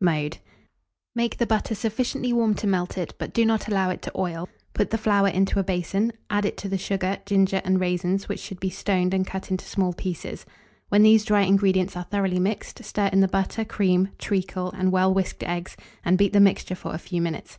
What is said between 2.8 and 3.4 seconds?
it, but